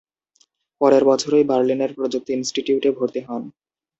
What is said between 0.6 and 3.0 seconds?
পরের বছরই বার্লিনের প্রযুক্তি ইনস্টিটিউটে